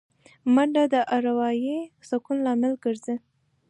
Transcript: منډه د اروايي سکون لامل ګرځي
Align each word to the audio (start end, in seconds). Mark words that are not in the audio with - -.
منډه 0.53 0.83
د 0.93 0.95
اروايي 1.15 1.79
سکون 2.09 2.37
لامل 2.45 2.73
ګرځي 2.83 3.15